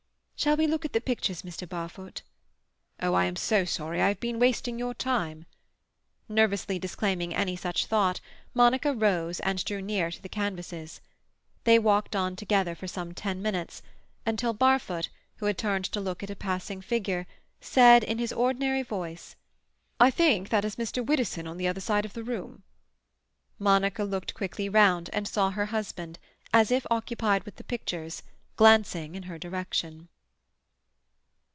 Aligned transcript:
"Shall 0.43 0.57
we 0.57 0.65
look 0.65 0.85
at 0.85 0.93
the 0.93 1.01
pictures, 1.01 1.43
Mr. 1.43 1.69
Barfoot?" 1.69 2.23
"Oh, 2.99 3.13
I 3.13 3.25
am 3.25 3.35
so 3.35 3.63
sorry. 3.63 4.01
I 4.01 4.07
have 4.07 4.19
been 4.19 4.39
wasting 4.39 4.79
your 4.79 4.95
time—" 4.95 5.45
Nervously 6.27 6.79
disclaiming 6.79 7.31
any 7.31 7.55
such 7.55 7.85
thought, 7.85 8.19
Monica 8.55 8.91
rose 8.91 9.39
and 9.41 9.63
drew 9.63 9.83
near 9.83 10.09
to 10.09 10.19
the 10.19 10.27
canvases. 10.29 10.99
They 11.63 11.77
walked 11.77 12.15
on 12.15 12.35
together 12.35 12.73
for 12.73 12.87
some 12.87 13.13
ten 13.13 13.43
minutes, 13.43 13.83
until 14.25 14.51
Barfoot, 14.55 15.09
who 15.35 15.45
had 15.45 15.59
turned 15.59 15.85
to 15.85 16.01
look 16.01 16.23
at 16.23 16.31
a 16.31 16.35
passing 16.35 16.81
figure, 16.81 17.27
said 17.59 18.03
in 18.03 18.17
his 18.17 18.33
ordinary 18.33 18.81
voice— 18.81 19.35
"I 19.99 20.09
think 20.09 20.49
that 20.49 20.65
is 20.65 20.75
Mr. 20.75 21.05
Widdowson 21.05 21.45
on 21.47 21.57
the 21.59 21.67
other 21.67 21.81
side 21.81 22.03
of 22.03 22.13
the 22.13 22.23
room." 22.23 22.63
Monica 23.59 24.03
looked 24.03 24.33
quickly 24.33 24.67
round, 24.69 25.07
and 25.13 25.27
saw 25.27 25.51
her 25.51 25.67
husband, 25.67 26.17
as 26.51 26.71
if 26.71 26.87
occupied 26.89 27.43
with 27.43 27.57
the 27.57 27.63
pictures, 27.63 28.23
glancing 28.55 29.13
in 29.13 29.23
her 29.29 29.37
direction. 29.37 30.07